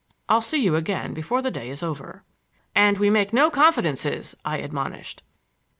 [0.27, 2.23] I'll see you again before the day is over."
[2.73, 5.21] "And we make no confidences!" I admonished.